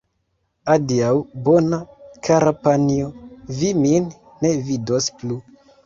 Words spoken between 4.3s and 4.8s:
ne